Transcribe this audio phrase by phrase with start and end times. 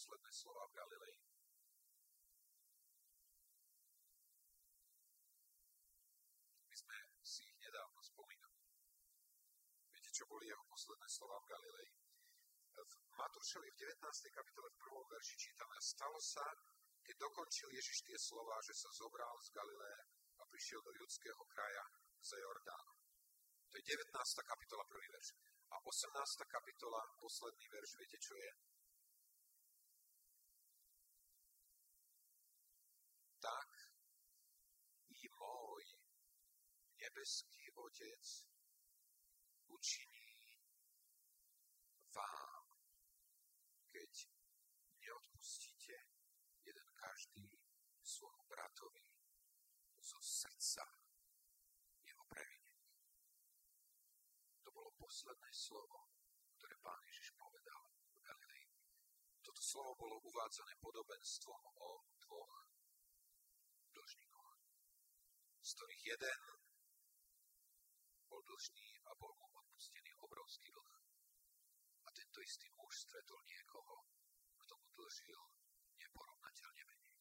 [0.00, 1.14] posledné slova v Galilei.
[6.72, 8.64] My sme si ich nedávno spomínali.
[9.92, 11.88] Viete, čo boli jeho posledné slova v Galilei?
[12.80, 14.00] V Matúšovi v 19.
[14.32, 16.48] kapitole v prvom verši čítame, stalo sa,
[17.04, 20.00] keď dokončil Ježiš tie slova, že sa zobral z Galileje
[20.40, 21.84] a prišiel do judského kraja
[22.24, 22.96] za Jordánu.
[23.68, 24.16] To je 19.
[24.48, 25.36] kapitola, prvý verš.
[25.68, 26.08] A 18.
[26.48, 28.50] kapitola, posledný verš, viete, čo je?
[33.40, 33.68] Tak
[35.16, 35.84] i môj
[37.10, 38.46] nebeský Otec
[39.66, 40.30] učiní
[42.14, 42.66] vám,
[43.90, 44.30] keď
[45.02, 45.96] neodpustíte
[46.62, 47.50] jeden každý
[48.02, 49.02] svojmu bratovi
[49.98, 50.86] zo srdca
[52.06, 52.94] jeho previnenie.
[54.62, 56.14] To bolo posledné slovo,
[56.62, 58.66] ktoré pán Ježiš povedal v Galilei.
[59.42, 62.54] Toto slovo bolo uvádzané podobenstvom o dvoch
[63.98, 64.50] dlžníkoch,
[65.58, 66.60] z ktorých jeden
[68.30, 70.94] bol dlžný a bol mu odpustený obrovský dlh.
[72.06, 74.06] A tento istý muž stretol niekoho,
[74.62, 75.40] kto mu dlžil
[75.98, 77.14] neporovnateľne menej.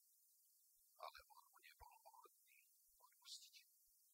[1.02, 2.54] Ale on mu nebol ochotný
[3.02, 3.56] odpustiť.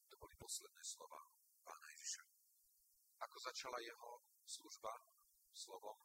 [0.07, 1.19] To boli posledné slova
[1.67, 2.23] pána Ježiša.
[3.27, 4.95] Ako začala jeho služba
[5.51, 5.99] slovom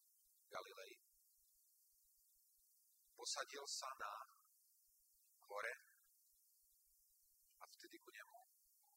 [0.51, 0.99] Galilei,
[3.15, 4.13] posadil sa na
[5.47, 5.75] hore
[7.61, 8.41] a vtedy ku nemu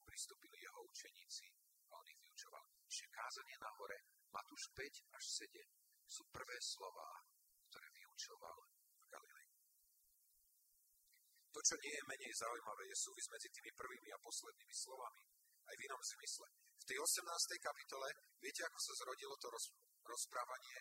[0.06, 1.50] pristúpili jeho učeníci
[1.94, 2.64] a on ich vyučoval.
[2.90, 3.98] Čiže kázanie na hore,
[4.34, 5.62] Matúš 5 až 7,
[6.10, 7.22] sú prvé slova,
[7.70, 8.58] ktoré vyučoval
[8.98, 9.50] v Galilei.
[11.54, 15.22] To, čo nie je menej zaujímavé, je súvis medzi tými prvými a poslednými slovami,
[15.70, 16.48] aj v inom zmysle.
[16.82, 17.30] V tej 18.
[17.62, 18.10] kapitole,
[18.42, 19.66] viete, ako sa zrodilo to roz,
[20.02, 20.80] rozprávanie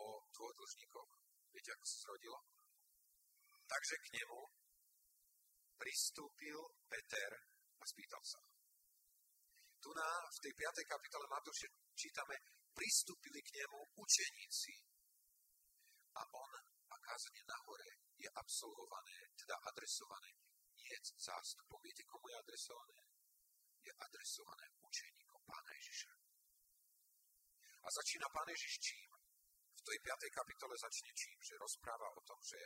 [0.00, 1.10] o dvoch dlžníkoch?
[1.52, 2.38] Viete, ako sa zrodilo?
[3.68, 4.40] Takže k nemu
[5.76, 7.30] pristúpil Peter
[7.78, 8.47] a spýtal sa.
[9.78, 10.92] Tu na, v tej 5.
[10.92, 12.34] kapitole Matúše čítame,
[12.74, 14.74] pristúpili k nemu učeníci
[16.18, 16.52] a on
[16.88, 20.30] a kázanie na hore je absolvované, teda adresované
[20.88, 21.78] nie zástupom.
[21.84, 22.98] Viete, komu je adresované?
[23.84, 26.12] Je adresované učeníkom Pána Ježiša.
[27.84, 29.10] A začína Pán Ježiš čím?
[29.78, 30.38] V tej 5.
[30.38, 31.38] kapitole začne čím?
[31.38, 32.60] Že rozpráva o tom, že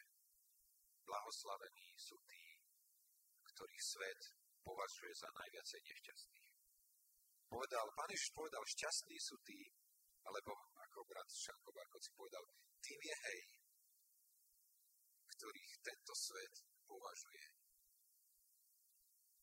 [1.04, 2.42] blahoslavení sú tí,
[3.52, 4.20] ktorých svet
[4.62, 6.41] považuje za najviacej nešťastných.
[7.52, 9.60] Povedal, Pán Ježiš povedal, šťastní sú tí,
[10.24, 11.68] alebo ako brat Šanko
[12.00, 12.40] si povedal,
[12.80, 13.40] tým je hej,
[15.36, 16.54] ktorých tento svet
[16.88, 17.44] považuje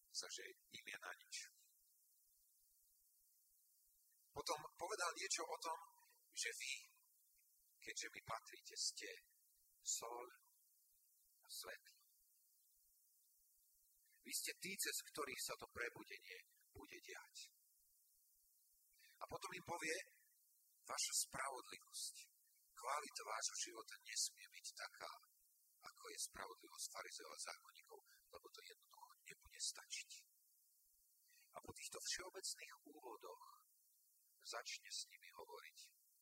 [0.09, 0.42] za, že
[0.74, 1.36] im je na nič.
[4.34, 5.78] Potom povedal niečo o tom,
[6.34, 6.74] že vy,
[7.78, 9.09] keďže mi patríte, ste
[9.86, 10.25] sol
[11.46, 11.98] a svetlo.
[14.25, 16.38] Vy ste tí, cez ktorých sa to prebudenie
[16.74, 17.59] bude diať.
[19.19, 19.97] A potom im povie,
[20.88, 22.16] vaša spravodlivosť,
[22.74, 25.12] kvalita vášho života nesmie byť taká,
[25.84, 28.00] ako je spravodlivosť farizeov a zákonníkov,
[28.31, 30.12] lebo to jednoducho nebude stačiť.
[31.56, 33.44] A po týchto všeobecných úvodoch
[34.44, 35.78] začne s nimi hovoriť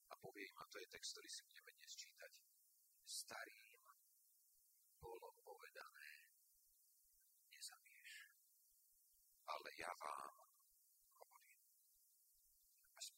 [0.07, 2.31] a povie im, a to je text, ktorý si budeme dnes čítať,
[3.05, 3.81] starým
[4.99, 6.09] bolo povedané,
[7.53, 8.11] nezabiješ,
[9.47, 10.46] ale ja vám.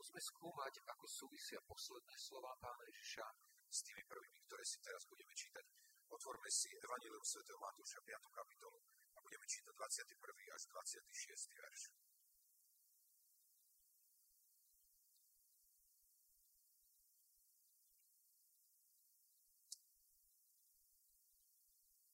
[0.09, 3.29] Skúsme skúmať, ako súvisia posledné slova pána Ježiša
[3.69, 5.61] s tými prvými, ktoré si teraz budeme čítať.
[6.09, 7.45] Otvorme si Evangelium Sv.
[7.45, 8.17] Matúša 5.
[8.33, 8.81] kapitolu
[9.13, 10.17] a budeme čítať 21.
[10.49, 11.13] až 26.
[11.61, 11.81] verš.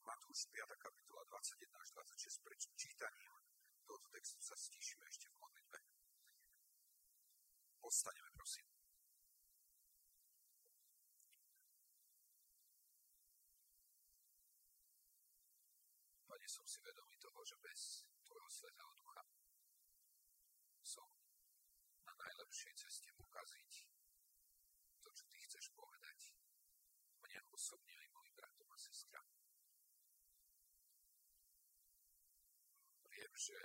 [0.03, 0.67] Matúš 5.
[0.83, 2.43] kapitola 21 až 26.
[2.43, 3.31] Pred čítaním
[3.87, 5.79] tohoto textu sa stíšime ešte v modlitbe.
[7.85, 8.65] Postaneme, prosím.
[16.25, 19.21] Pane, som si vedomý toho, že bez Tvojho Svetého Ducha
[20.81, 21.05] som
[22.09, 23.71] na najlepšej ceste pokaziť
[25.05, 26.33] to, čo Ty chceš povedať
[27.21, 29.29] mne osobne aj mojim bratom a sestram.
[33.13, 33.61] Viem, že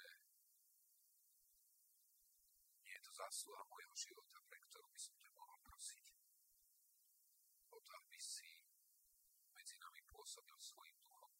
[3.21, 6.07] zásluha mojho života, pre ktorú by som ťa mohol prosiť.
[7.69, 8.49] O to, aby si
[9.53, 11.33] medzi nami pôsobil svojim duchom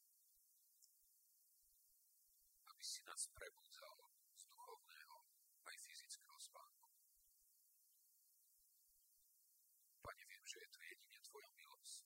[2.71, 3.93] aby si nás prebudzal
[4.33, 5.17] z duchovného
[5.69, 6.89] aj fyzického spánku.
[10.01, 12.05] Pane, viem, že je to jedine Tvoja milosť,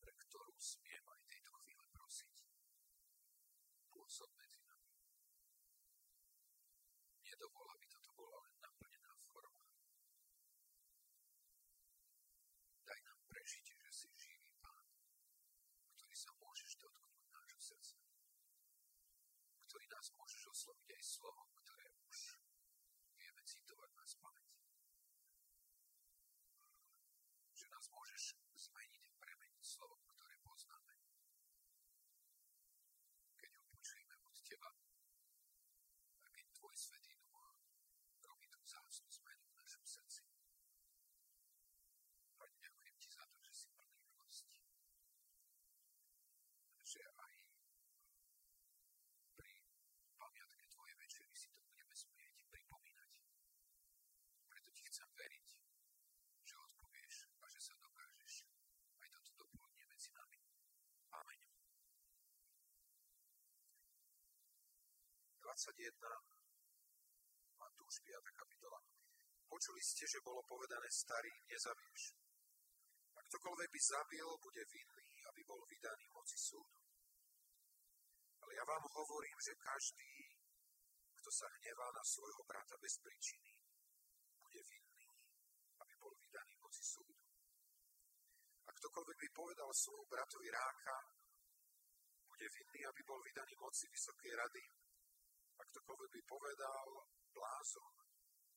[0.00, 0.12] pre
[4.14, 4.94] som medzi nami.
[7.26, 9.66] Nedovol, aby toto bola len naplnená forma.
[12.86, 14.86] Daj nám prežiť, že si živý Pán,
[15.98, 17.98] ktorý sa môžeš dotknúť nášho srdca,
[19.66, 20.06] ktorý nás
[20.64, 22.16] môžeš osloviť aj slovom, ktoré už
[23.20, 24.48] vieme citovať na spameť.
[27.52, 28.22] Že nás môžeš
[28.56, 30.94] zmeniť a premeniť slovom, ktoré poznáme.
[33.36, 34.72] Keď ho počujeme od Teba
[36.24, 37.44] a keď Tvoj Svetý Duch
[38.24, 40.24] robí tú vzácnu zmenu v našom srdci.
[42.40, 44.56] Pane, ďakujem Ti za to, že si plný milosti.
[46.88, 47.34] Že aj
[49.36, 49.54] pri
[50.24, 53.10] pamiatke Tvojej večery si to budeme smieť pripomínať.
[54.48, 55.46] Preto Ti chcem veriť,
[56.48, 58.32] že odpovieš a že sa dokážeš
[59.04, 60.38] aj toto dopoludne medzi nami.
[61.12, 61.40] Amen.
[65.64, 65.96] 21.
[67.56, 68.20] Matúš 5.
[68.36, 68.76] kapitola.
[69.48, 72.12] Počuli ste, že bolo povedané starý, nezabiješ.
[73.16, 76.84] Ak ktokoľvek by zabil, bude vinný, aby bol vydaný moci súdu.
[78.44, 80.36] Ale ja vám hovorím, že každý,
[81.16, 83.56] kto sa hnevá na svojho brata bez príčiny,
[84.44, 85.08] bude vinný,
[85.80, 87.16] aby bol vydaný moci súdu.
[88.68, 90.96] A ktokoľvek by povedal svojmu bratovi ráka,
[92.28, 94.83] bude vinný, aby bol vydaný moci Vysokej rady.
[95.64, 96.88] A ktokoľvek by povedal
[97.32, 97.94] blázon,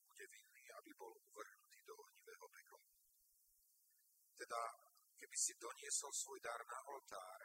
[0.04, 2.84] bude vinný, aby bol uvrhnutý do ohnivého pekla.
[4.36, 4.62] Teda,
[5.16, 7.40] keby si doniesol svoj dar na oltár,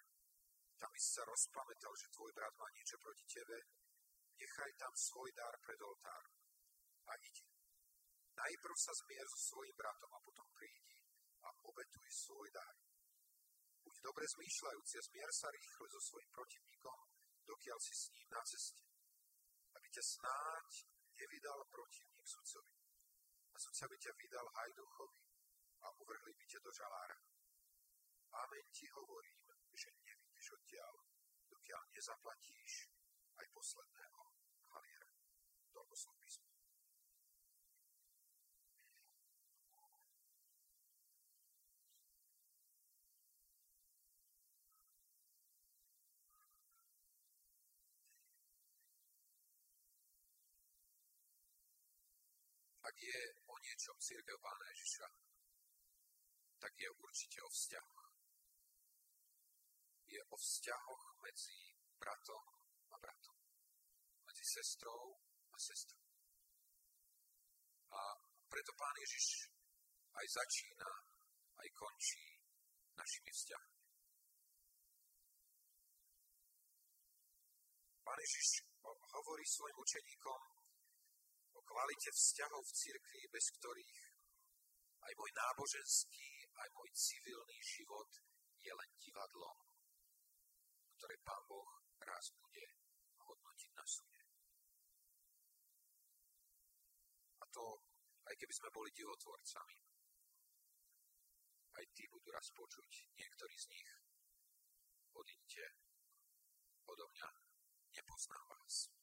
[0.83, 3.55] tam by si sa rozpamätal, že tvoj brat má niečo proti tebe,
[4.35, 6.27] nechaj tam svoj dar pred oltár
[7.07, 7.47] a idi.
[8.35, 10.99] Najprv sa zmier so svojim bratom a potom prídi
[11.47, 12.75] a obetuj svoj dar.
[13.87, 16.99] Buď dobre zmýšľajúci a zmier sa rýchle so svojim protivníkom,
[17.47, 18.92] dokiaľ si s ním na ceste.
[19.93, 20.89] Aby ťa snáď
[21.21, 22.81] nevydal protivník sudcovi.
[23.53, 25.21] A sudca by ťa vydal hajduchovi
[25.85, 27.21] a uvrhli by ťa do žalára.
[28.41, 30.97] Amen ti hovorím, že nevidíš odtiaľ,
[31.45, 32.89] dokiaľ nezaplatíš
[33.37, 34.23] aj posledného
[34.73, 35.13] haliera.
[35.77, 36.62] Toľko slov písmu.
[52.93, 55.09] Ak je o niečom církev Pána Ježiša,
[56.61, 58.05] tak je určite o vzťahoch.
[60.13, 62.45] Je o vzťahoch medzi bratom
[62.93, 63.39] a bratom.
[64.29, 66.05] Medzi sestrou a sestrou.
[67.97, 68.01] A
[68.45, 69.49] preto Pán Ježiš
[70.13, 70.93] aj začína,
[71.65, 72.45] aj končí
[72.93, 73.81] našimi vzťahmi.
[78.05, 80.62] Pán Ježiš hovorí svojim učeníkom
[81.73, 84.01] kvalite vzťahov v cirkvi, bez ktorých
[85.09, 88.13] aj môj náboženský, aj môj civilný život
[88.61, 89.57] je len divadlom,
[91.01, 91.73] ktoré Pán Boh
[92.05, 92.65] raz bude
[93.25, 94.23] hodnotiť na súde.
[97.41, 97.65] A to,
[98.29, 99.77] aj keby sme boli divotvorcami,
[101.73, 103.91] aj tí budú raz počuť, niektorí z nich,
[105.17, 105.65] odíďte
[106.85, 107.29] odo mňa,
[107.97, 109.02] nepoznám vás.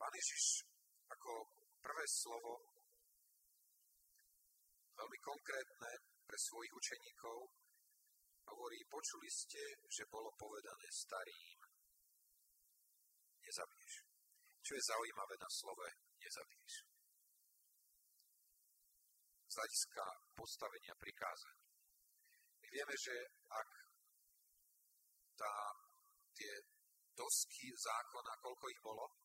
[0.00, 0.64] Pán Ježiš
[1.12, 1.44] ako
[1.84, 2.56] prvé slovo,
[4.96, 5.92] veľmi konkrétne
[6.24, 7.52] pre svojich učeníkov,
[8.48, 9.60] hovorí, počuli ste,
[9.92, 11.60] že bolo povedané starým,
[13.44, 13.94] nezabiješ.
[14.64, 16.74] Čo je zaujímavé na slove nezabiješ?
[19.50, 21.68] Z hľadiska postavenia prikázaní.
[22.64, 23.16] My vieme, že
[23.52, 23.70] ak
[25.36, 25.54] tá,
[26.32, 26.52] tie
[27.12, 29.19] dosky zákona, koľko ich bolo?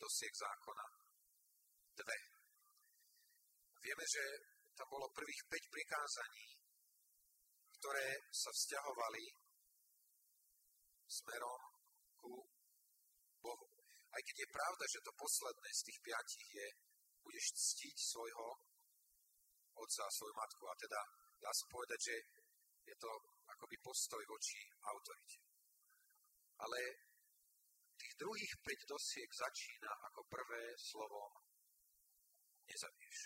[0.00, 0.86] Dosiek zákona?
[2.00, 2.18] Dve.
[3.84, 4.24] Vieme, že
[4.72, 6.46] tam bolo prvých 5 prikázaní,
[7.76, 9.24] ktoré sa vzťahovali
[11.04, 11.62] smerom
[12.16, 12.32] ku
[13.44, 13.68] Bohu.
[14.16, 16.68] Aj keď je pravda, že to posledné z tých piatich je,
[17.20, 18.48] budeš ctiť svojho
[19.76, 20.64] otca a svoju matku.
[20.64, 21.00] A teda
[21.44, 22.16] dá sa povedať, že
[22.88, 23.10] je to
[23.52, 25.38] akoby postoj voči autorite.
[26.60, 27.09] Ale
[28.00, 31.32] tých druhých 5 dosiek začína ako prvé slovom
[32.64, 33.20] nezabiješ.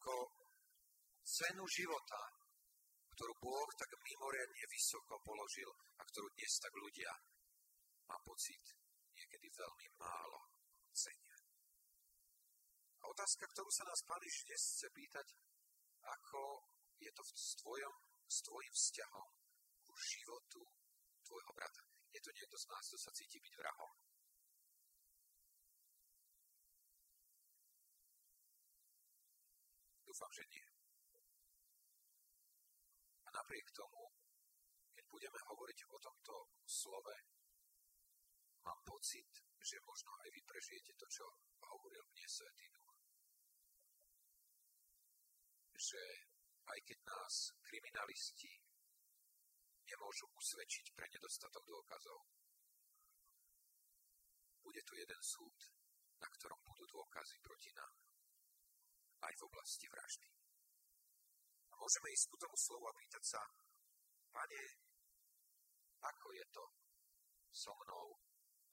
[0.00, 0.14] Ako
[1.22, 2.22] cenu života,
[3.14, 5.70] ktorú Boh tak mimoriadne vysoko položil
[6.00, 7.12] a ktorú dnes tak ľudia,
[8.10, 8.62] mám pocit,
[9.14, 10.40] niekedy veľmi málo
[10.90, 11.36] cenia.
[13.02, 15.26] A otázka, ktorú sa nás Pán dnes chce pýtať,
[16.02, 16.42] ako
[16.98, 17.94] je to s, tvojom,
[18.26, 19.28] s tvojim vzťahom
[19.86, 20.60] ku životu
[21.22, 21.95] tvojho brata.
[22.12, 23.92] Je to niekto z nás, kto sa cíti byť vrahom?
[30.06, 30.66] Dúfam, že nie.
[33.26, 34.16] A napriek tomu,
[34.96, 36.34] keď budeme hovoriť o tomto
[36.64, 37.16] slove,
[38.64, 39.28] mám pocit,
[39.60, 41.26] že možno aj vy prežijete to, čo
[41.68, 42.96] hovoril mne Svetý Duch.
[45.76, 46.02] Že
[46.66, 48.65] aj keď nás kriminalisti
[49.86, 52.26] nemôžu usvedčiť pre nedostatok dôkazov,
[54.66, 55.56] bude tu jeden súd,
[56.18, 57.94] na ktorom budú dôkazy proti nám.
[59.22, 60.28] Aj v oblasti vraždy.
[61.70, 63.42] A môžeme ísť ku tomu slovu a pýtať sa,
[64.34, 64.62] Pane,
[66.02, 66.64] ako je to
[67.48, 68.20] so mnou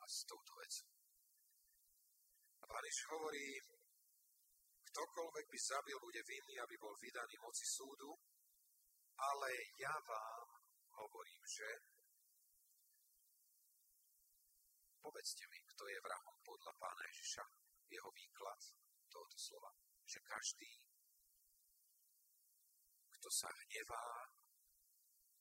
[0.01, 0.91] a s touto vecou?
[2.59, 3.47] A Pán hovorí,
[4.91, 8.11] ktokoľvek by zabil, bude vinný, aby bol vydaný moci súdu,
[9.17, 10.32] ale ja vám
[10.97, 11.67] hovorím, že
[15.01, 17.43] povedzte mi, kto je vrahom podľa pána Ježiša,
[17.89, 18.61] jeho výklad
[19.09, 19.71] tohoto slova,
[20.05, 20.71] že každý,
[23.19, 24.05] kto sa hnevá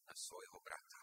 [0.06, 1.00] na svojho brata.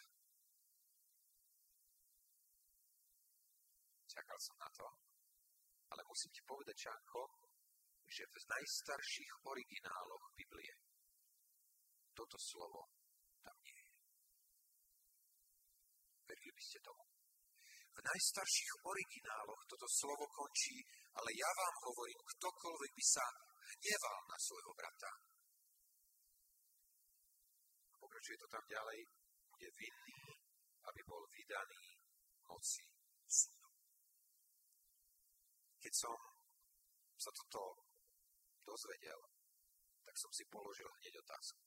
[4.10, 4.86] Čakal som na to,
[5.96, 7.50] ale musím ti povedať, Čanko,
[8.10, 10.74] že v najstarších origináloch Biblie
[12.14, 12.90] toto slovo
[13.40, 13.90] tam nie je.
[16.30, 17.04] Verili by ste tomu?
[17.90, 20.78] V najstarších origináloch toto slovo končí,
[21.18, 23.26] ale ja vám hovorím, ktokoľvek by sa
[23.74, 25.12] hneval na svojho brata.
[27.98, 29.00] Pokračuje to tam ďalej,
[29.50, 30.22] bude vinný,
[30.86, 31.98] aby bol vydaný
[32.46, 32.86] moci
[33.26, 33.68] súdu.
[35.82, 36.16] Keď som
[37.18, 37.90] sa toto
[38.64, 39.20] dozvedel,
[40.06, 41.62] tak som si položil hneď otázku,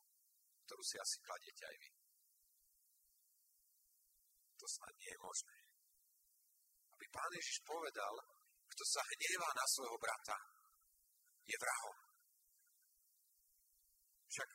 [0.64, 2.01] ktorú si asi kladiete aj vy.
[4.62, 5.54] To snad nie je možné.
[6.94, 8.14] Aby pán Ježiš povedal,
[8.70, 10.38] kto sa hnevá na svojho brata,
[11.42, 11.96] je vrahom.
[14.30, 14.48] Však,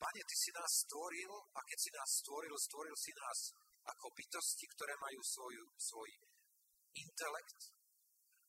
[0.00, 3.38] pane, ty si nás stvoril a keď si nás stvoril, stvoril si nás
[3.84, 6.10] ako bytosti, ktoré majú svoju, svoj
[6.96, 7.60] intelekt,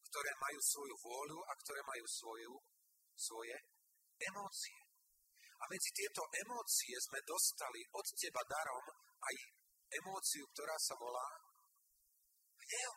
[0.07, 2.53] ktoré majú svoju vôľu a ktoré majú svoju
[3.19, 3.55] svoje
[4.15, 4.79] emócie.
[5.59, 8.85] A medzi tieto emócie sme dostali od teba darom
[9.27, 9.58] aj
[9.89, 11.27] emóciu, ktorá sa volá
[12.61, 12.93] hnev.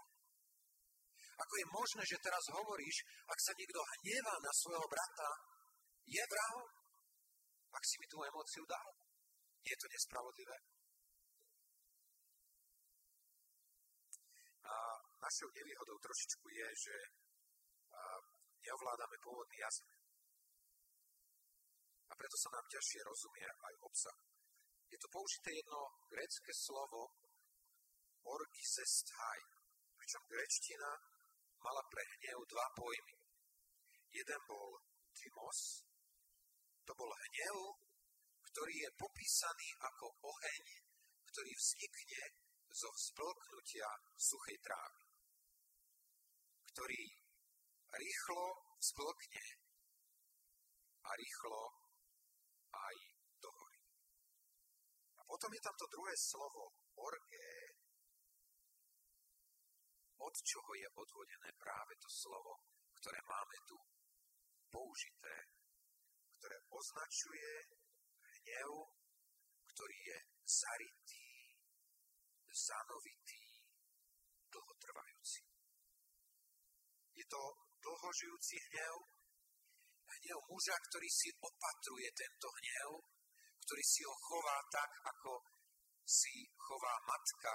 [1.42, 5.30] Ako je možné, že teraz hovoríš, ak sa niekto hnevá na svojho brata,
[6.06, 6.68] je vrahom?
[7.72, 8.88] Ak si mi tú emóciu dal,
[9.64, 10.58] je to nespravodlivé?
[14.62, 14.74] A
[15.18, 16.96] našou nevýhodou trošičku je, že
[18.62, 19.90] neovládame pôvodný jazyk.
[22.06, 24.18] A preto sa nám ťažšie rozumie aj obsah.
[24.92, 25.80] Je to použité jedno
[26.12, 27.08] grecké slovo
[28.28, 29.40] orgisesthai,
[29.96, 30.90] pričom grečtina
[31.64, 33.16] mala pre hnev dva pojmy.
[34.12, 34.76] Jeden bol
[35.16, 35.88] tymos,
[36.84, 37.56] to bol hnev,
[38.52, 40.64] ktorý je popísaný ako oheň,
[41.24, 42.22] ktorý vznikne
[42.68, 45.04] zo vzplknutia suchej trávy,
[46.68, 47.02] ktorý
[47.96, 48.44] rýchlo
[48.76, 49.46] vzplkne
[51.00, 51.60] a rýchlo
[52.76, 53.11] aj
[55.32, 57.48] potom je tam to druhé slovo, orge,
[60.20, 62.60] od čoho je odvodené práve to slovo,
[63.00, 63.80] ktoré máme tu
[64.68, 65.36] použité,
[66.36, 67.48] ktoré označuje
[68.28, 68.92] hnev,
[69.72, 71.56] ktorý je zaritý,
[72.52, 73.44] zanovitý,
[74.52, 75.42] dlhotrvajúci.
[77.16, 77.42] Je to
[77.80, 78.96] dlhožijúci hnev,
[80.12, 83.21] hnev muža, ktorý si opatruje tento hnev,
[83.62, 85.32] ktorý si ho chová tak, ako
[86.02, 87.54] si chová matka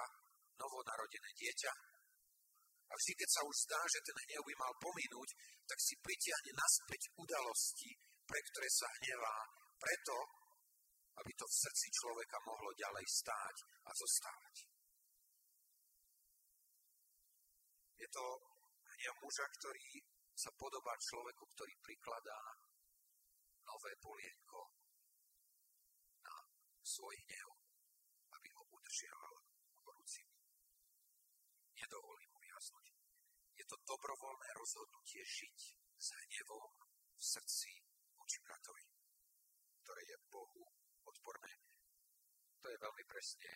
[0.55, 1.73] novonarodené dieťa.
[2.87, 5.29] A vždy, keď sa už zdá, že ten hnev by mal pominúť,
[5.67, 7.91] tak si pritiahne naspäť udalosti,
[8.23, 9.35] pre ktoré sa hnevá,
[9.75, 10.15] preto,
[11.19, 14.55] aby to v srdci človeka mohlo ďalej stáť a zostávať.
[17.99, 18.25] Je to
[18.87, 19.87] hnev muža, ktorý
[20.37, 22.39] sa podobá človeku, ktorý prikladá
[23.67, 24.86] nové polienko
[26.87, 27.49] svoj hnev,
[28.31, 29.35] aby ho udržiaval
[29.83, 30.27] horúcim.
[31.75, 32.87] Nedovolí mu vyhasnúť.
[33.59, 35.57] Je to dobrovoľné rozhodnutie žiť
[35.99, 37.71] s hnevom v srdci
[38.15, 38.87] voči bratovi,
[39.83, 40.63] ktoré je Bohu
[41.03, 41.51] odporné.
[42.63, 43.51] To je veľmi presne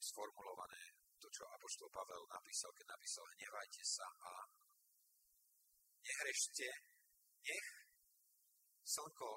[0.00, 4.32] sformulované to, čo Apoštol Pavel napísal, keď napísal hnevajte sa a
[6.06, 6.68] nehrešte,
[7.42, 7.68] nech
[8.86, 9.30] slnko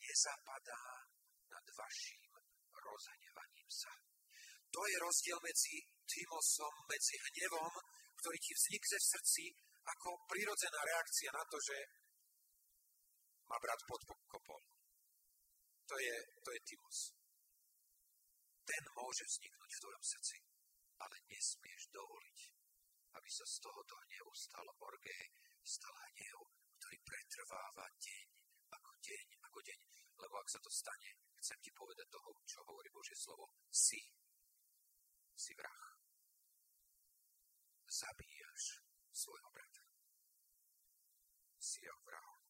[0.00, 0.95] nezapadá
[1.56, 2.22] nad vašim
[2.76, 3.92] rozhnevaním sa.
[4.76, 7.72] To je rozdiel medzi Timosom, medzi hnevom,
[8.20, 9.44] ktorý ti vznikne v srdci
[9.86, 11.76] ako prirodzená reakcia na to, že
[13.48, 14.60] ma brat podkopol.
[15.86, 17.00] To je, to je Timos.
[18.66, 20.36] Ten môže vzniknúť v tvojom srdci,
[20.98, 22.38] ale nesmieš dovoliť,
[23.14, 25.30] aby sa z tohoto hnevu stalo orgé,
[25.62, 26.38] stal hnev,
[26.82, 28.26] ktorý pretrváva deň
[28.74, 30.05] ako deň ako deň.
[30.16, 33.52] Lebo ak sa to stane, chcem ti povedať toho, čo hovorí Božie slovo.
[33.68, 34.00] Si.
[35.36, 35.84] Si vrah.
[37.84, 38.80] Zabíjaš
[39.12, 39.82] svojho brata.
[41.60, 42.40] Si jeho vrahom.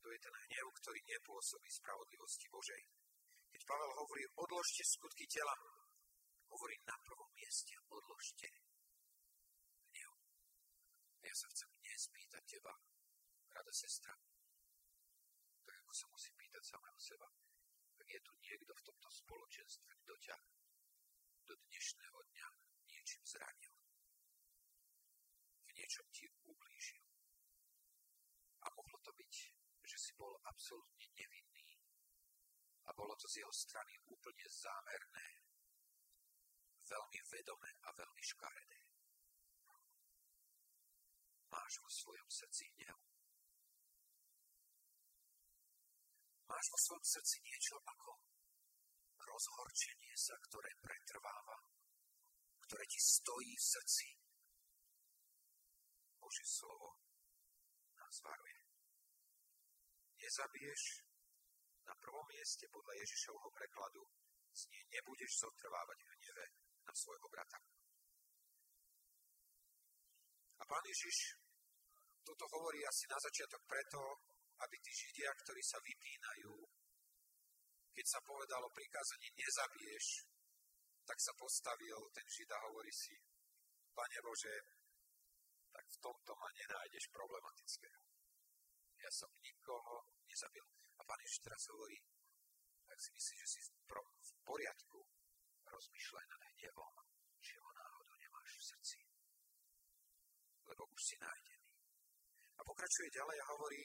[0.00, 2.82] To je ten hnev, ktorý nepôsobí spravodlivosti Božej.
[3.52, 5.52] Keď Pavel hovorí, odložte skutky tela,
[6.48, 8.48] hovorí na prvom mieste, odložte
[9.92, 10.12] hnev.
[11.20, 12.72] A ja sa chcem dnes pýtať teba,
[13.52, 14.14] rada sestra,
[15.90, 17.26] ako sa musí pýtať samého seba,
[17.98, 20.38] ak je tu niekto v tomto spoločenstve, kto ťa
[21.50, 22.48] do dnešného dňa
[22.86, 23.74] niečím zranil,
[25.66, 27.02] v niečom ti ublížil.
[28.62, 29.34] A mohlo to byť,
[29.82, 31.74] že si bol absolútne nevinný
[32.86, 35.42] a bolo to z jeho strany úplne zámerné,
[36.86, 38.78] veľmi vedomé a veľmi škaredé.
[41.50, 43.09] Máš vo svojom srdci hnev.
[46.50, 48.10] Máš vo svojom srdci niečo ako
[49.22, 51.62] rozhorčenie sa, ktoré pretrváva,
[52.66, 54.06] ktoré ti stojí v srdci.
[56.18, 56.98] Božie slovo
[57.94, 58.58] nás varuje.
[60.18, 61.06] Nezabiješ
[61.86, 64.02] na prvom mieste podľa Ježišovho prekladu
[64.50, 66.46] znie nebudeš zotrvávať v hneve
[66.82, 67.58] na svojho brata.
[70.58, 71.38] A pán Ježiš
[72.26, 74.02] toto hovorí asi na začiatok preto,
[74.60, 76.52] aby tí Židia, ktorí sa vypínajú,
[77.96, 80.24] keď sa povedalo prikázanie nezabiješ,
[81.04, 83.16] tak sa postavil ten Žida a hovorí si,
[83.90, 84.56] Pane Bože,
[85.74, 88.00] tak v tomto ma nenájdeš problematického.
[89.00, 90.62] Ja som nikoho nezabil.
[90.96, 91.98] A Pán Ježiš teraz hovorí,
[92.90, 93.72] ak si myslíš, že si v,
[94.44, 94.98] poriadku,
[95.66, 96.94] rozmýšľaj nad hnevom,
[97.40, 98.98] že ho náhodou nemáš v srdci.
[100.68, 101.70] Lebo už si nájdený.
[102.58, 103.82] A pokračuje ďalej a hovorí,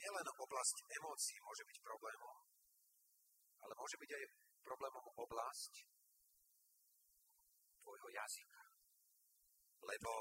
[0.00, 2.36] nielen oblasť emócií môže byť problémom,
[3.60, 4.24] ale môže byť aj
[4.64, 5.72] problémom oblasť
[7.84, 8.62] tvojho jazyka.
[9.84, 10.12] Lebo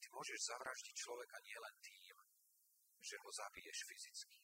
[0.00, 2.16] ty môžeš zavraždiť človeka nielen tým,
[3.00, 4.40] že ho zabiješ fyzicky.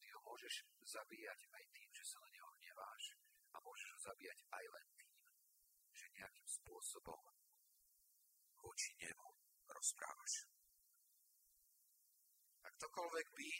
[0.00, 3.04] Ty ho môžeš zabíjať aj tým, že sa na neho hneváš.
[3.54, 5.20] A môžeš ho zabíjať aj len tým,
[5.92, 7.20] že nejakým spôsobom
[8.64, 9.28] voči nemu
[9.68, 10.63] rozprávaš.
[12.78, 13.50] Ktokoľvek by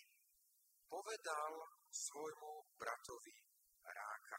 [0.91, 1.53] povedal
[1.91, 3.35] svojmu bratovi
[3.87, 4.39] ráka.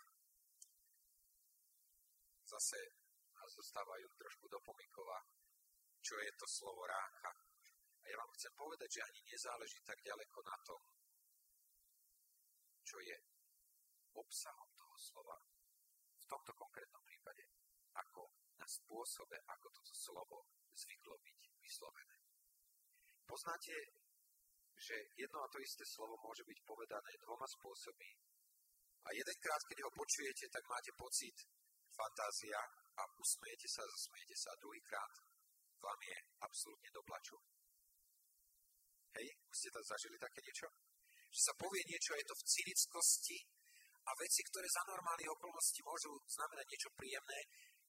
[2.45, 2.79] Zase
[3.35, 5.19] nás zostávajú trošku do pomikova,
[5.99, 7.31] čo je to slovo ráka.
[8.03, 10.81] A ja vám chcem povedať, že ani nezáleží tak ďaleko na tom,
[12.85, 13.17] čo je
[14.13, 15.38] obsahom toho slova.
[16.21, 17.49] V tomto konkrétnom prípade,
[17.97, 18.29] ako
[18.61, 20.45] na spôsobe, ako toto slovo
[20.77, 22.15] zvyklo byť vyslovené.
[23.25, 23.73] Poznáte,
[24.75, 28.09] že jedno a to isté slovo môže byť povedané dvoma spôsobmi
[29.05, 31.38] a jedenkrát, keď ho počujete, tak máte pocit
[31.93, 32.57] fantázia
[32.97, 35.13] a usmejete sa, zasmejete sa a druhýkrát
[35.77, 37.38] vám je absolútne do plaču.
[39.15, 40.67] Hej, už ste to zažili také niečo?
[41.29, 43.38] Že sa povie niečo, je to v cynickosti
[44.05, 47.39] a veci, ktoré za normálnych okolností môžu znamenať niečo príjemné,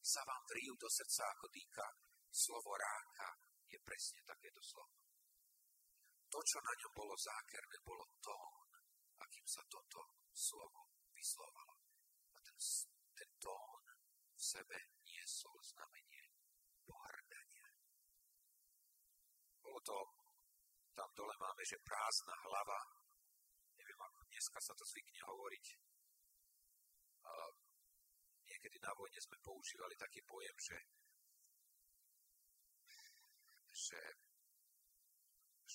[0.05, 1.87] sa vám vrijú do srdca ako dýka.
[2.31, 3.29] Slovo ráka
[3.67, 4.93] je presne takéto slovo.
[6.37, 8.69] To, čo na ňom bolo zákerné, bolo tón,
[9.25, 11.81] akým sa toto slovo vyslovalo.
[12.37, 12.53] A ten,
[13.17, 13.81] ten tón
[14.37, 16.29] v sebe niesol znamenie
[16.85, 17.73] pohrdania.
[19.65, 19.97] Bolo to
[20.93, 22.85] tam dole máme, že prázdna hlava.
[23.81, 25.67] Neviem, ako dneska sa to zvykne hovoriť.
[27.25, 27.33] A
[28.45, 30.79] niekedy na vojne sme používali taký pojem, že,
[33.73, 34.26] že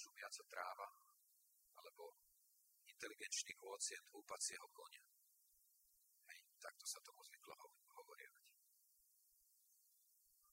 [0.01, 0.87] šumiaca tráva
[1.77, 2.17] alebo
[2.89, 5.05] inteligenčný kvocient húpacieho konia.
[6.29, 7.53] Hej, takto sa tomu zvyklo
[7.97, 8.33] hovoriť.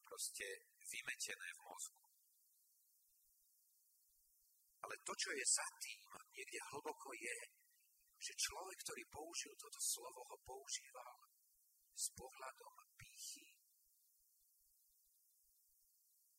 [0.04, 0.46] Proste
[0.88, 2.04] vymetené v mozgu.
[4.88, 6.00] Ale to, čo je za tým,
[6.32, 7.38] niekde hlboko je,
[8.18, 11.16] že človek, ktorý použil toto slovo, ho používal
[11.92, 13.46] s pohľadom pýchy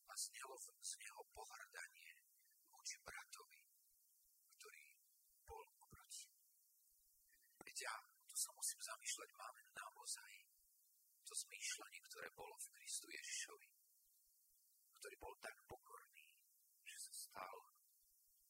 [0.09, 2.08] a znelo z neho pohrdanie
[2.89, 3.61] oproti bratovi,
[4.57, 4.85] ktorý
[5.45, 6.25] bol oproti.
[7.61, 10.33] Viete, a tu sa musím zamýšľať, máme naozaj
[11.21, 13.69] to zmýšľanie, ktoré bolo v Kristu Ježišovi,
[14.97, 16.33] ktorý bol tak pokorný,
[16.81, 17.57] že sa stal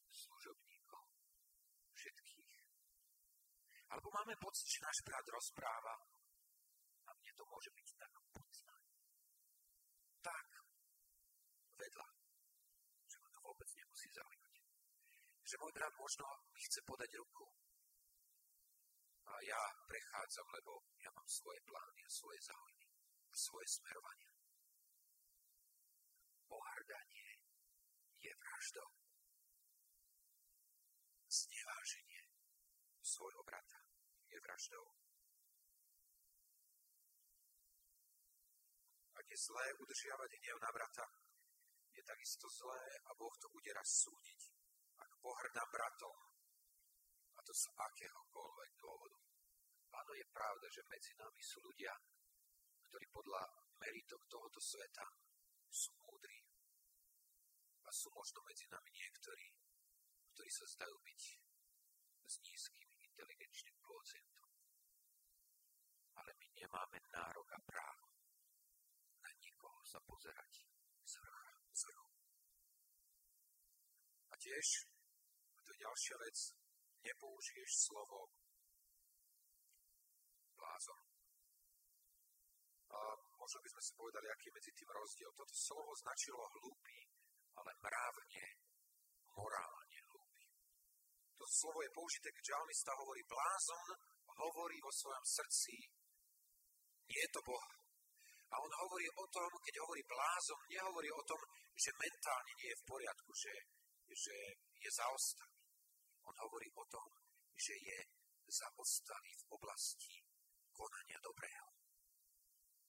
[0.07, 1.03] služobníkom
[1.99, 2.55] všetkých.
[3.91, 8.11] Alebo máme pocit, že náš brat rozpráva a mne to môže byť tak
[15.49, 17.45] Že môj brat možno mi chce podať ruku,
[19.29, 22.89] a ja prechádzam, lebo ja mám svoje plány a svoje záujmy
[23.39, 24.33] svoje smerovania.
[26.49, 27.29] Pohrdanie
[28.19, 28.89] je vraždou.
[31.29, 32.21] Zneváženie
[32.99, 33.79] svojho brata
[34.27, 34.85] je vraždou.
[39.13, 41.05] Ak je zlé udržiavať hnev na brata,
[41.93, 44.58] je takisto zlé a Boh to bude raz súdiť.
[44.99, 46.17] Ak pohrdám bratom,
[47.35, 49.19] a to z akéhokoľvek dôvodu.
[49.95, 51.95] Áno, je pravda, že medzi nami sú ľudia,
[52.91, 53.41] ktorí podľa
[53.79, 55.07] meritok tohoto sveta
[55.71, 56.39] sú múdri.
[57.85, 59.47] A sú možno medzi nami niektorí,
[60.35, 61.21] ktorí sa zdajú byť
[62.29, 64.49] s nízkym inteligenčným kvocientom.
[66.21, 68.07] Ale my nemáme nárok a právo
[69.25, 70.61] na nikoho sa pozerať
[71.05, 71.48] z vrcha,
[74.39, 74.67] tiež,
[75.55, 76.37] a to je ďalšia vec,
[77.03, 78.19] nepoužiješ slovo
[80.55, 81.01] blázon.
[82.89, 82.99] A
[83.37, 85.31] možno by sme si povedali, aký je medzi tým rozdiel.
[85.37, 86.97] Toto slovo značilo hlúpy,
[87.53, 88.45] ale mravne,
[89.29, 90.43] morálne hlúpy.
[91.37, 93.87] To slovo je použité, keď žalmista hovorí blázon,
[94.39, 95.75] hovorí vo svojom srdci,
[97.09, 97.69] nie je to Boh.
[98.49, 101.41] A on hovorí o tom, keď hovorí blázon, nehovorí o tom,
[101.77, 103.53] že mentálne nie je v poriadku, že,
[104.13, 104.35] že
[104.79, 105.59] je zaostalý.
[106.25, 107.09] On hovorí o tom,
[107.55, 107.99] že je
[108.49, 110.23] zaostalý v oblasti
[110.71, 111.67] konania dobrého.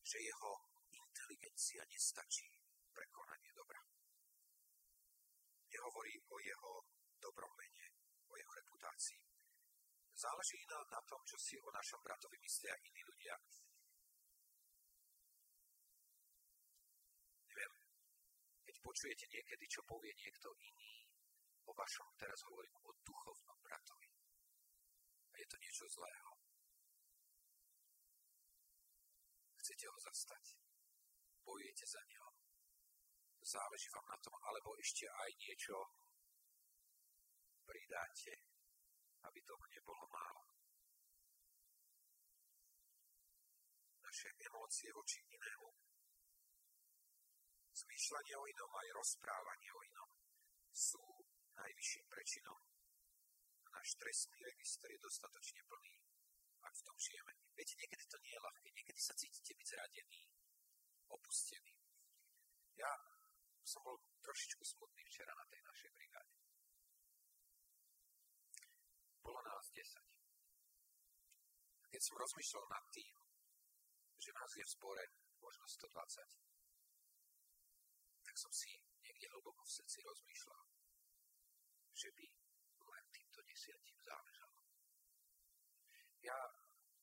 [0.01, 0.53] Že jeho
[0.95, 2.49] inteligencia nestačí
[2.95, 3.81] pre konanie dobra.
[5.71, 6.73] Nehovorí o jeho
[7.21, 7.87] dobrom mene,
[8.27, 9.23] o jeho reputácii.
[10.15, 13.35] Záleží na, na tom, čo si o našom bratovi myslia iní ľudia.
[17.49, 17.75] Neviem,
[18.69, 21.00] keď počujete niekedy, čo povie niekto iný,
[21.71, 24.11] o vašom, teraz hovorím o duchovnom bratovi.
[25.31, 26.31] A je to niečo zlého.
[29.63, 30.45] Chcete ho zastať.
[31.47, 32.31] Bojujete za neho.
[33.41, 35.77] Záleží vám na tom, alebo ešte aj niečo
[37.65, 38.35] pridáte,
[39.23, 40.43] aby toho nebolo málo.
[44.03, 45.71] Naše emócie voči inému,
[47.71, 50.11] zmýšľanie o inom, aj rozprávanie o inom
[50.81, 51.30] sú
[51.61, 52.61] najvyšším prečinom.
[53.65, 55.95] A náš trestný register je dostatočne plný,
[56.65, 57.33] ak v tom žijeme.
[57.57, 60.21] Viete, niekedy to nie je ľahké, niekedy sa cítite byť zradený,
[61.13, 61.75] opustený.
[62.81, 62.93] Ja
[63.65, 66.35] som bol trošičku smutný včera na tej našej brigáde.
[69.21, 70.01] Bolo nás 10.
[71.91, 73.13] Keď som rozmýšľal nad tým,
[74.17, 75.05] že nás je v spore
[75.41, 75.91] možno 120,
[78.25, 78.71] tak som si
[79.03, 80.63] niekde hlboko v srdci rozmýšľal,
[82.01, 82.27] že by
[82.89, 84.57] len týmto desiatim záležalo.
[86.25, 86.37] Ja,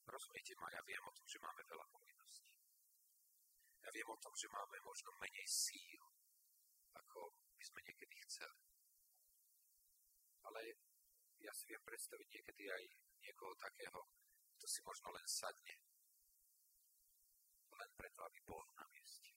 [0.09, 2.49] rozumiete ma, ja viem o tom, že máme veľa povinností.
[3.85, 6.01] Ja viem o tom, že máme možno menej síl,
[6.97, 8.65] ako by sme niekedy chceli.
[10.49, 10.61] Ale
[11.45, 12.83] ja si viem predstaviť niekedy aj
[13.21, 14.01] niekoho takého,
[14.57, 15.77] kto si možno len sadne.
[17.69, 19.29] Len preto, aby bol na mieste.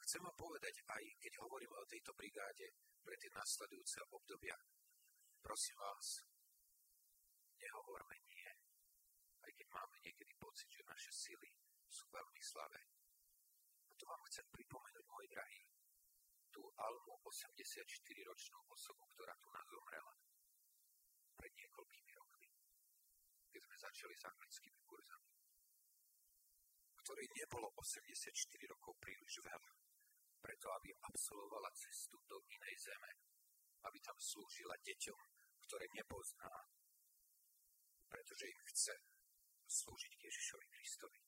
[0.00, 2.72] Chcem vám povedať, aj keď hovorím o tejto brigáde
[3.06, 4.58] pre tie nasledujúce obdobia,
[5.38, 6.26] prosím vás,
[7.54, 8.50] nehovorme nie,
[9.46, 11.54] aj keď máme niekedy pocit, že naše sily
[11.86, 12.82] sú veľmi slabé.
[13.86, 15.62] A to vám chcem pripomenúť, môj drahý,
[16.50, 20.14] tú Almu 84-ročnú osobu, ktorá tu nás zomrela
[21.38, 22.50] pred niekoľkými rokmi,
[23.54, 25.30] keď sme začali s anglickými kurzami,
[27.06, 28.34] ktorej nebolo 84
[28.66, 29.75] rokov príliš veľa
[30.46, 33.10] preto, aby absolvovala cestu do inej zeme,
[33.82, 35.18] aby tam slúžila deťom,
[35.66, 36.54] ktoré nepozná,
[38.06, 38.94] pretože im chce
[39.66, 41.20] slúžiť Ježišovi Kristovi.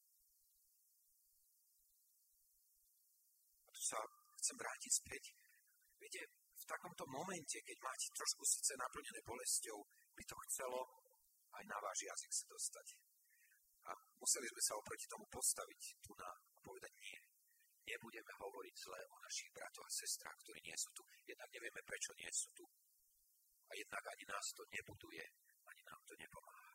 [3.66, 3.98] A tu sa
[4.38, 5.34] chcem vrátiť späť.
[5.98, 6.22] Viete,
[6.54, 9.78] v takomto momente, keď máte trošku srdce naplnené bolesťou,
[10.14, 10.86] by to chcelo
[11.58, 12.86] aj na váš jazyk sa dostať.
[13.82, 13.90] A
[14.22, 17.27] museli sme sa oproti tomu postaviť tu na a povedať nie
[17.88, 21.02] nebudeme hovoriť zle o našich bratoch a sestrách, ktorí nie sú tu.
[21.24, 22.64] Jednak nevieme, prečo nie sú tu.
[23.68, 25.24] A jednak ani nás to nebuduje,
[25.68, 26.72] ani nám to nepomáha.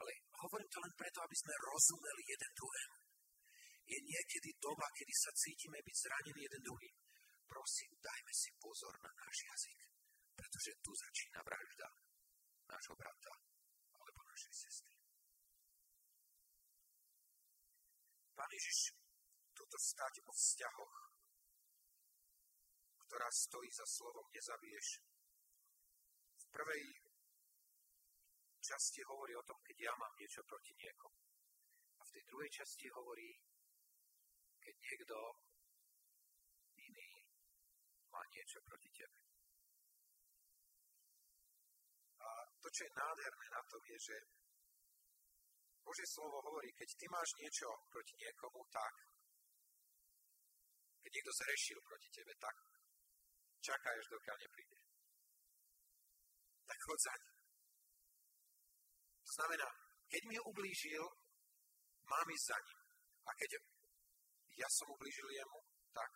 [0.00, 2.98] Ale hovorím to len preto, aby sme rozumeli jeden druhému.
[3.90, 6.94] Je niekedy doba, kedy sa cítime byť zranení jeden druhým.
[7.44, 9.78] Prosím, dajme si pozor na náš jazyk,
[10.38, 11.88] pretože tu začína vražda
[12.70, 13.34] nášho brata
[13.98, 14.94] alebo našej sestry.
[18.38, 18.99] Pán Ježiš,
[19.60, 20.96] túto stať o vzťahoch,
[23.04, 25.04] ktorá stojí za slovom nezabiješ,
[26.40, 26.84] v prvej
[28.64, 31.20] časti hovorí o tom, keď ja mám niečo proti niekomu.
[32.00, 33.36] A v tej druhej časti hovorí,
[34.64, 35.16] keď niekto
[36.80, 37.10] iný
[38.08, 39.20] má niečo proti tebe.
[42.20, 42.28] A
[42.64, 44.16] to, čo je nádherné na tom, je, že
[45.84, 49.09] Božie slovo hovorí, keď ty máš niečo proti niekomu, tak
[51.00, 52.56] keď niekto zrešil proti tebe, tak
[53.64, 54.78] čakaj, až dokiaľ nepríde.
[56.68, 57.36] Tak chod za ním.
[59.26, 59.68] To znamená,
[60.10, 61.04] keď mi ublížil,
[62.04, 62.80] mám ísť za ním.
[63.26, 63.50] A keď
[64.58, 65.60] ja som ublížil jemu,
[65.94, 66.10] tak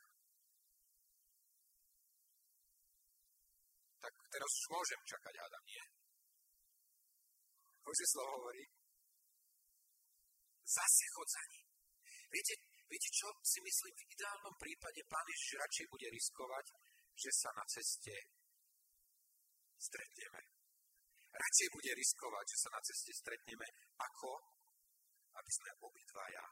[4.04, 5.84] tak teraz už môžem čakať, hádam, nie?
[7.80, 8.64] Bože slovo hovorí,
[10.64, 11.66] zase chod za ním.
[12.28, 12.54] Viete,
[12.88, 13.92] viete, čo si myslím?
[13.94, 16.66] V ideálnom prípade pán Ježiš radšej bude riskovať,
[17.14, 18.14] že sa na ceste
[19.78, 20.40] stretneme.
[21.34, 23.66] Radšej bude riskovať, že sa na ceste stretneme,
[23.98, 24.30] ako
[25.34, 26.44] aby sme obidvaja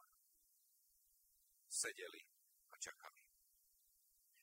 [1.70, 2.22] sedeli
[2.68, 3.20] a čakali.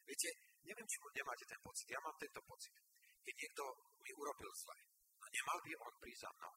[0.07, 0.29] Viete,
[0.65, 1.85] neviem, či nemáte ten pocit.
[1.91, 2.73] Ja mám tento pocit.
[3.21, 3.63] Keď niekto
[4.01, 4.77] mi urobil zle,
[5.21, 6.53] no nemal by on prísť za mnou.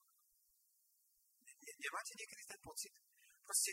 [1.43, 2.95] Ne, nemáte niekedy ten pocit?
[3.45, 3.71] Proste,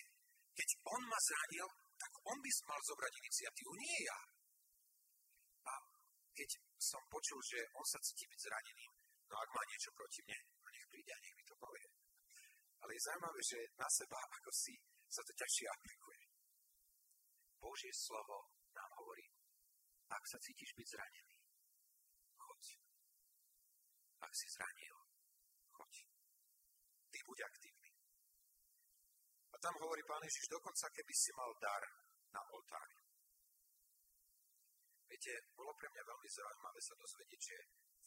[0.59, 4.19] keď on ma zranil, tak on by mal zobrať iniciatívu, nie ja.
[5.71, 5.73] A
[6.35, 8.91] keď som počul, že on sa cíti byť zraneným,
[9.31, 11.87] no ak má niečo proti mne, no nech príde a nech mi to povie.
[12.83, 14.75] Ale je zaujímavé, že na seba, ako si
[15.07, 16.21] sa to ťažšie aplikuje.
[17.59, 19.27] Božie slovo nám hovorí,
[20.11, 21.35] ak sa cítiš byť zranený,
[22.35, 22.63] choď.
[24.27, 24.95] Ak si zranil,
[25.71, 25.93] choď.
[27.11, 27.78] Ty buď aktívny.
[29.59, 31.83] Tam hovorí Pán Ježiš, dokonca keby si mal dar
[32.31, 32.95] na oltári.
[35.11, 37.57] Viete, bolo pre mňa veľmi zaujímavé sa dozvedieť, že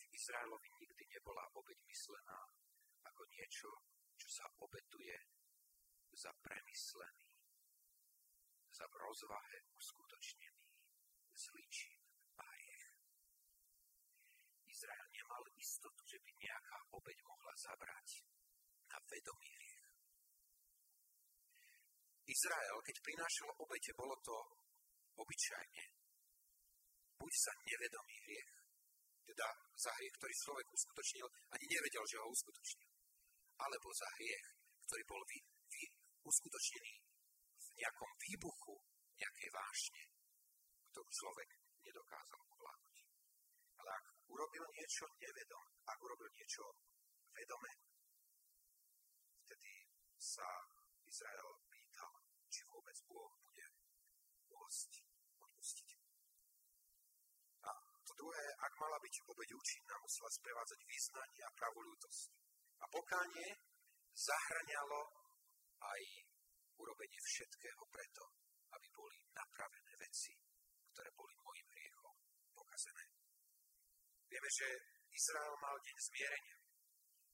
[0.01, 2.41] v Izraelovi nikdy nebola obeď myslená
[3.05, 3.69] ako niečo,
[4.17, 5.13] čo sa obetuje
[6.17, 7.29] za premyslený,
[8.73, 10.65] za v rozvahe uskutočnený
[11.37, 12.01] zličin
[12.41, 12.87] a hriech.
[14.73, 18.25] Izrael nemal istotu, že by nejaká obeď mohla zabrať
[18.89, 19.62] na vedomý hriech.
[22.23, 24.37] Izrael, keď prinášal obete, bolo to
[25.19, 25.85] obyčajne
[27.23, 28.53] buď za nevedomý hriech,
[29.23, 29.47] teda
[29.79, 32.91] za hriech, ktorý človek uskutočnil, ani nevedel, že ho uskutočnil,
[33.63, 34.47] alebo za hriech,
[34.91, 35.39] ktorý bol vy,
[35.71, 35.83] vy,
[36.27, 36.95] uskutočnený
[37.63, 38.75] v nejakom výbuchu
[39.23, 40.03] nejakej vášne,
[40.91, 41.49] ktorú človek
[41.87, 42.99] nedokázal ovládnuť.
[43.79, 46.75] Ale ak urobil niečo nevedom, ak urobil niečo
[47.31, 47.71] vedome,
[49.47, 49.73] vtedy
[50.19, 50.47] sa
[51.07, 51.62] Izrael
[52.93, 53.67] vôbec Boh bude
[54.53, 54.91] môcť
[55.41, 55.91] odpustiť.
[57.65, 57.71] A
[58.05, 62.29] to druhé, ak mala byť obeď účinná, musela sprevádzať význanie a pravolútosť.
[62.83, 63.49] A pokánie
[64.13, 65.01] zahranialo
[65.81, 66.03] aj
[66.77, 68.25] urobenie všetkého preto,
[68.77, 70.37] aby boli napravené veci,
[70.93, 72.15] ktoré boli mojim hriechom
[72.53, 73.05] pokazené.
[74.29, 74.69] Vieme, že
[75.09, 76.57] Izrael mal deň zmierenia,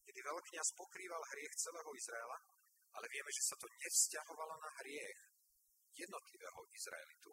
[0.07, 2.39] kedy veľkňaz pokrýval hriech celého Izraela,
[2.95, 5.38] ale vieme, že sa to nevzťahovalo na hriech
[5.99, 7.31] jednotlivého Izraelitu,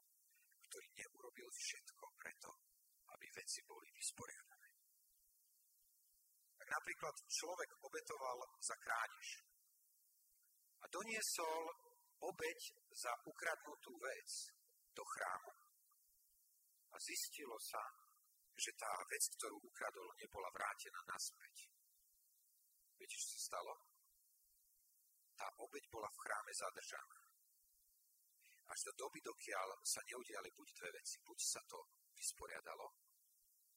[0.66, 2.50] ktorý neurobil všetko preto,
[3.14, 4.70] aby veci boli vysporiadané.
[6.58, 9.30] Tak napríklad človek obetoval za krádež
[10.82, 11.64] a doniesol
[12.26, 14.30] obeď za ukradnutú vec
[14.98, 15.54] do chrámu.
[16.90, 17.84] A zistilo sa,
[18.56, 21.68] že tá vec, ktorú ukradol, nebola vrátená naspäť.
[22.96, 23.74] Viete, čo sa stalo?
[25.36, 27.25] Tá obeď bola v chráme zadržaná.
[28.66, 31.80] Až do doby, dokiaľ sa neudiali buď dve veci, buď sa to
[32.18, 32.88] vysporiadalo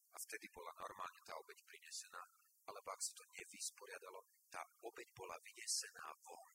[0.09, 2.23] a vtedy bola normálne tá obeď prinesená,
[2.65, 6.55] alebo ak sa to nevysporiadalo, tá obeď bola vynesená von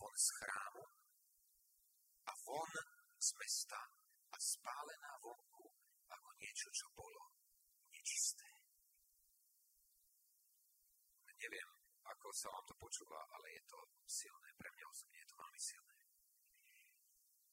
[0.00, 0.84] von z chrámu
[2.24, 2.72] a von
[3.20, 3.80] z mesta
[4.32, 5.68] a spálená vonku
[6.08, 7.36] ako niečo, čo bolo
[7.92, 8.48] nečisté.
[11.40, 11.68] Neviem,
[12.04, 14.48] ako sa vám to počúva, ale je to silné.
[14.56, 15.99] Pre mňa osobne je to veľmi silné.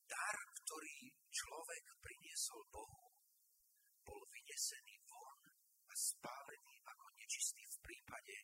[0.07, 3.11] Dar, ktorý človek priniesol Bohu,
[4.07, 5.39] bol vynesený von
[5.91, 8.35] a spálený ako nečistý v prípade,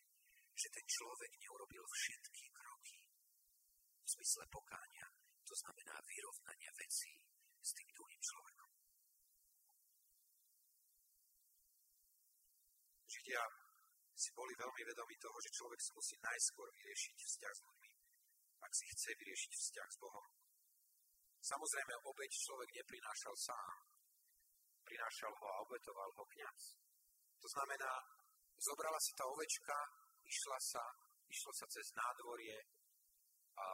[0.53, 2.99] že ten človek neurobil všetky kroky
[4.03, 5.07] v zmysle pokánia,
[5.47, 7.15] to znamená vyrovnania vecí
[7.63, 8.71] s tým druhým človekom.
[13.07, 13.43] Židia
[14.11, 17.91] si boli veľmi vedomi toho, že človek si musí najskôr vyriešiť vzťah s ľuďmi,
[18.67, 20.42] ak si chce vyriešiť vzťah s Bohom.
[21.43, 23.75] Samozrejme, obeď človek neprinášal sám.
[24.87, 26.79] Prinášal ho a obetoval ho kniaz.
[27.43, 27.91] To znamená,
[28.55, 29.77] zobrala sa tá ovečka,
[30.23, 30.83] išla sa,
[31.27, 32.55] išlo sa cez nádvorie
[33.59, 33.67] a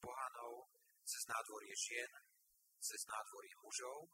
[0.00, 0.72] pohanov,
[1.04, 2.12] cez nádvorie žien,
[2.80, 4.08] cez nádvorie mužov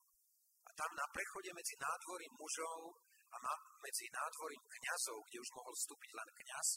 [0.67, 2.99] a tam na prechode medzi nádvorím mužov
[3.31, 3.37] a
[3.83, 6.69] medzi nádvorím kňazov, kde už mohol vstúpiť len kňaz,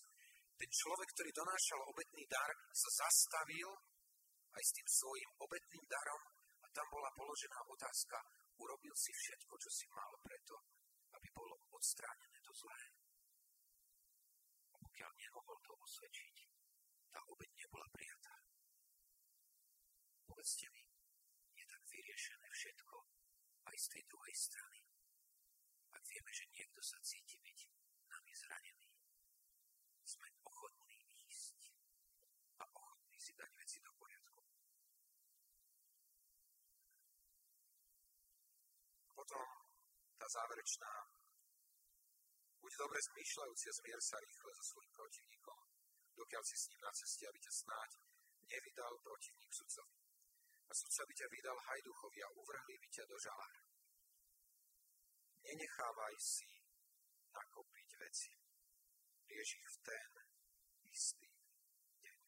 [0.58, 3.70] ten človek, ktorý donášal obetný dar, sa zastavil
[4.58, 6.24] aj s tým svojim obetným darom
[6.66, 8.18] a tam bola položená otázka,
[8.58, 10.66] urobil si všetko, čo si mal preto,
[11.14, 12.82] aby bolo odstránené to zlé.
[14.74, 16.36] A pokiaľ nemohol to osvedčiť,
[17.14, 18.34] tá obeť nebola prijatá.
[20.26, 20.84] Povedzte mi,
[21.54, 22.96] je tak vyriešené všetko
[23.70, 24.80] aj z tej druhej strany.
[25.94, 27.60] Ak vieme, že niekto sa cíti byť
[28.10, 28.90] nami zranený,
[30.06, 31.74] sme ochotní ísť
[32.62, 34.42] a ochotní si dať veci do poriadku.
[39.18, 39.46] Potom
[40.28, 40.92] tá záverečná
[42.60, 45.60] Buď dobre zmýšľajúci a zmier sa rýchle so svojím protivníkom,
[46.20, 47.90] dokiaľ si s ním na ceste, aby ťa snáď
[48.52, 49.96] nevydal protivník sudcovi.
[50.68, 53.62] A sudca by ťa vydal hajduchovi a uvrhli by ťa do žalára.
[55.48, 56.52] Nenechávaj si
[57.32, 58.36] nakopiť veci.
[59.32, 60.12] Rieš ich v ten
[60.92, 61.32] istý
[62.04, 62.20] deň.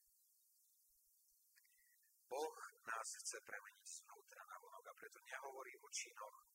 [2.32, 2.58] Boh
[2.88, 6.49] nás chce premeniť znútra na vonok a preto nehovorí o činoch,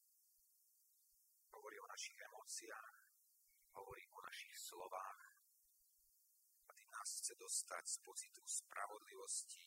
[1.55, 2.95] hovorí o našich emóciách,
[3.79, 5.21] hovorí o našich slovách
[6.69, 9.67] a tým nás chce dostať z pocitu spravodlivosti,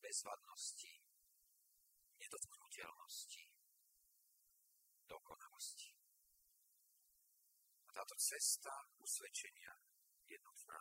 [0.00, 0.92] bezvadnosti,
[2.16, 3.44] nedotknutelnosti,
[5.08, 5.92] dokonalosti.
[7.88, 9.74] A táto cesta usvedčenia
[10.30, 10.80] je nutná,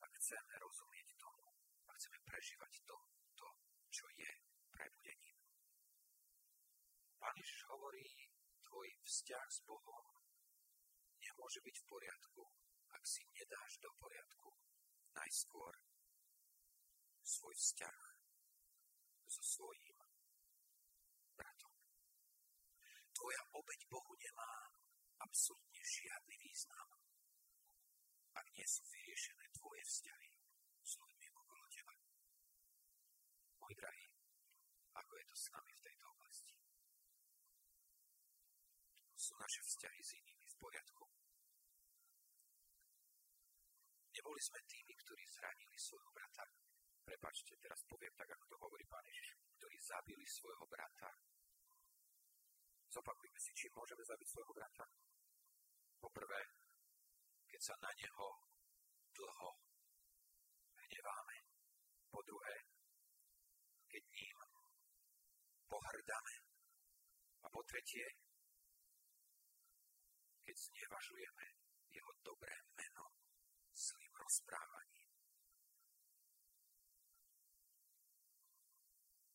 [0.00, 1.52] ak chceme rozumieť tomu
[1.86, 2.96] a chceme prežívať to,
[3.36, 3.48] to
[3.92, 4.30] čo je
[4.72, 5.43] prebudením.
[7.24, 8.04] Pán Ježiš hovorí,
[8.68, 10.04] tvoj vzťah s Bohom
[11.16, 12.52] nemôže byť v poriadku,
[12.92, 14.52] ak si nedáš do poriadku
[15.16, 15.72] najskôr
[17.24, 18.00] svoj vzťah
[19.24, 19.96] so svojím
[21.32, 21.72] bratom.
[23.16, 24.52] Tvoja obeď Bohu nemá
[25.24, 26.88] absolútne žiadny význam,
[28.36, 30.32] ak nie sú vyriešené tvoje vzťahy
[30.84, 31.94] s ľuďmi okolo teba.
[33.64, 34.12] Môj drahý,
[34.92, 36.53] ako je to s nami v tejto oblasti?
[39.24, 41.04] Sú naše vzťahy s inými v poriadku?
[44.12, 46.44] Neboli sme tými, ktorí zranili svojho brata.
[47.08, 51.08] Prepačte, teraz poviem tak, ako to hovorí Pán Ježiš, ktorí zabili svojho brata.
[52.92, 54.84] Zopakujme si, či môžeme zabiť svojho brata.
[56.04, 56.40] Poprvé,
[57.48, 58.28] keď sa na neho
[59.08, 59.50] dlho
[60.84, 61.36] hneváme.
[62.12, 62.56] Po druhé,
[63.88, 64.36] keď ním
[65.64, 66.34] pohrdáme.
[67.40, 68.04] A po tretie,
[70.44, 71.46] keď znevažujeme
[71.88, 73.16] jeho dobré meno
[73.72, 75.08] zlým rozprávaním.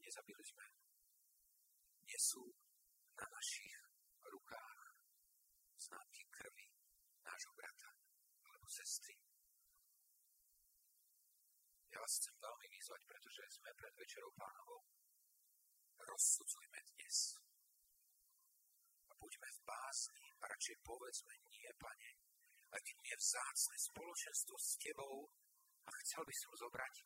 [0.06, 0.65] Nezabili sme.
[2.06, 2.45] Nie sú
[3.17, 3.74] na našich
[4.22, 4.80] rukách
[5.82, 6.69] známky krvi
[7.26, 7.89] nášho brata
[8.45, 9.17] alebo sestry.
[11.89, 14.86] Ja vás chcem veľmi vyzvať, pretože sme pred večerou pánovou.
[16.00, 17.48] Rozsudzujme dnes.
[19.19, 22.10] A buďme v bázni a radšej povedzme nie, pane,
[22.71, 25.27] aj keď je vzácne spoločenstvo s tebou
[25.84, 27.03] a chcel by som zobrať,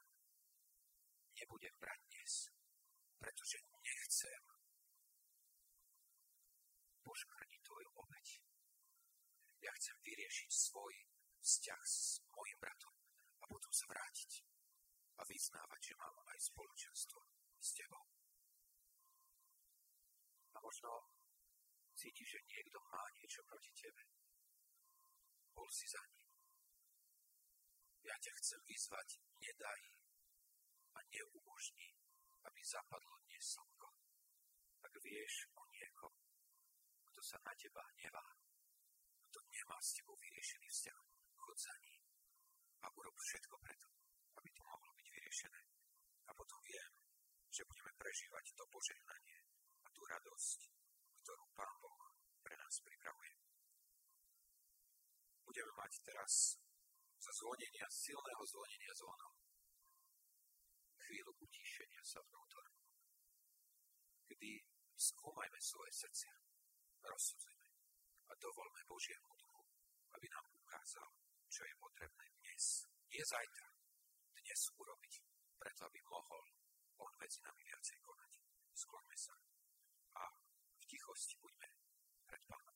[1.41, 2.53] nebudem brať dnes,
[3.18, 4.43] pretože nechcem
[7.01, 8.28] poškvrniť tvoju obeď.
[9.66, 10.93] Ja chcem vyriešiť svoj
[11.41, 12.93] vzťah s mojim bratom
[13.41, 14.45] a potom sa vrátiť
[15.18, 17.26] a vyznávať, že mám aj spoločenstvo
[17.57, 18.05] s tebou.
[20.53, 21.12] A možno
[21.94, 24.04] cítiš, že niekto má niečo proti tebe
[25.54, 26.28] bol si za ním.
[28.04, 29.82] Ja ťa chcem vyzvať, nedaj
[30.98, 31.89] a neumožni,
[32.44, 33.89] aby zapadlo dnes slnko.
[34.84, 36.14] Ak vieš o niekom,
[37.14, 38.28] kto sa na teba hnevá,
[39.30, 41.02] kto nemá s tebou vyriešený vzťah,
[41.39, 42.04] chod za ním
[42.84, 43.88] a urob všetko preto,
[44.36, 45.62] aby to mohlo byť vyriešené.
[46.28, 46.91] A potom viem,
[47.48, 49.39] že budeme prežívať to požehnanie
[49.86, 50.60] a tú radosť,
[51.24, 51.99] ktorú Pán Boh
[52.43, 53.34] pre nás pripravuje
[55.47, 56.59] budeme mať teraz
[57.21, 59.34] za zvonenia, silného zvonenia zvonov
[61.03, 62.80] chvíľu utíšenia sa vnútornú,
[64.26, 64.65] kedy
[64.97, 66.34] skúmajme svoje srdcia,
[67.05, 67.69] rozsudzujme
[68.28, 69.61] a dovolme Božiemu duchu,
[70.17, 71.05] aby nám ukázal,
[71.51, 73.67] čo je potrebné dnes, nie zajtra,
[74.41, 75.13] dnes urobiť,
[75.61, 76.43] preto aby mohol
[76.97, 78.32] on medzi nami viacej konať.
[78.74, 79.38] Skloňme sa
[80.94, 81.68] tichosti buďme
[82.30, 82.72] pred Pánom.